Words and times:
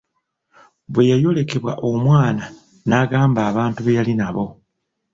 Bwe 0.91 1.03
yayolekebwa 1.11 1.73
omwana 1.89 2.45
n'agamba 2.87 3.39
abantu 3.49 3.79
be 3.81 3.95
yali 3.97 4.13
nabo. 4.19 4.45